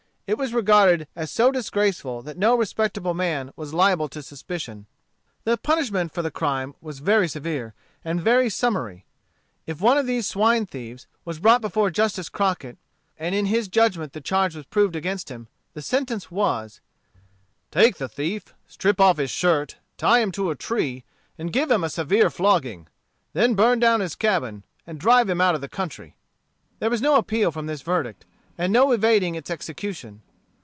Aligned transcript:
It 0.33 0.37
was 0.37 0.53
regarded 0.53 1.09
as 1.13 1.29
so 1.29 1.51
disgraceful 1.51 2.21
that 2.21 2.37
no 2.37 2.55
respectable 2.55 3.13
man 3.13 3.51
was 3.57 3.73
liable 3.73 4.07
to 4.07 4.23
suspicion. 4.23 4.85
The 5.43 5.57
punishment 5.57 6.13
for 6.13 6.21
the 6.21 6.31
crime 6.31 6.73
was 6.79 6.99
very 6.99 7.27
severe, 7.27 7.73
and 8.05 8.21
very 8.21 8.49
summary. 8.49 9.05
If 9.67 9.81
one 9.81 9.97
of 9.97 10.07
these 10.07 10.29
swine 10.29 10.65
thieves 10.65 11.05
was 11.25 11.39
brought 11.41 11.59
before 11.59 11.89
Justice 11.91 12.29
Crockett, 12.29 12.77
and 13.19 13.35
in 13.35 13.47
his 13.47 13.67
judgment 13.67 14.13
the 14.13 14.21
charge 14.21 14.55
was 14.55 14.63
proved 14.65 14.95
against 14.95 15.27
him, 15.27 15.49
the 15.73 15.81
sentence 15.81 16.31
was 16.31 16.79
"Take 17.69 17.97
the 17.97 18.07
thief, 18.07 18.53
strip 18.69 19.01
off 19.01 19.17
his 19.17 19.31
shirt, 19.31 19.79
tie 19.97 20.19
him 20.21 20.31
to 20.31 20.49
a 20.49 20.55
tree, 20.55 21.03
and 21.37 21.51
give 21.51 21.69
him 21.69 21.83
a 21.83 21.89
severe 21.89 22.29
flogging. 22.29 22.87
Then 23.33 23.53
burn 23.53 23.79
down 23.79 23.99
his 23.99 24.15
cabin, 24.15 24.63
and 24.87 24.97
drive 24.97 25.27
him 25.29 25.41
out 25.41 25.55
of 25.55 25.61
the 25.61 25.67
country." 25.67 26.15
There 26.79 26.89
was 26.89 27.01
no 27.01 27.17
appeal 27.17 27.51
from 27.51 27.65
this 27.65 27.81
verdict, 27.81 28.25
and 28.57 28.71
no 28.71 28.91
evading 28.91 29.33
its 29.33 29.49
execution. 29.49 30.21